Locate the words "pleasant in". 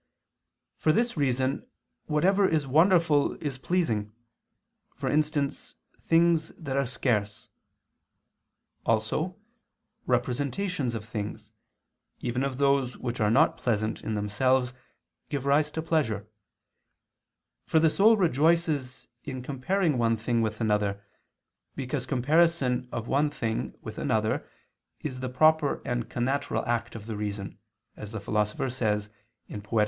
13.57-14.15